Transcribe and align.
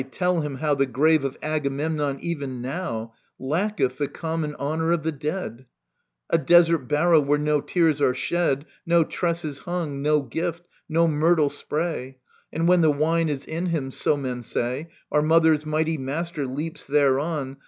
Aye, 0.01 0.07
tell 0.09 0.39
him 0.41 0.55
how 0.55 0.73
The 0.73 0.87
grave 0.87 1.23
of 1.23 1.37
Agamemnon, 1.43 2.19
even 2.21 2.59
now, 2.59 3.13
Lacketh 3.37 3.99
the 3.99 4.07
common 4.07 4.55
honour 4.55 4.91
of 4.91 5.03
the 5.03 5.11
dead; 5.11 5.67
A 6.31 6.39
desert 6.39 6.87
barrow, 6.87 7.19
where 7.19 7.37
no 7.37 7.61
tears 7.61 8.01
are 8.01 8.15
shed. 8.15 8.65
No 8.83 9.03
tresses 9.03 9.59
hung, 9.59 10.01
no 10.01 10.23
gift, 10.23 10.63
no 10.89 11.07
myrtle 11.07 11.49
spray. 11.49 12.17
And 12.51 12.67
when 12.67 12.81
the 12.81 12.89
wine 12.91 13.29
is 13.29 13.45
in 13.45 13.67
him, 13.67 13.91
so 13.91 14.17
men 14.17 14.41
say. 14.41 14.89
Our 15.11 15.21
mother's 15.21 15.67
mighty 15.67 15.99
master 15.99 16.47
leaps 16.47 16.83
thereon. 16.83 17.57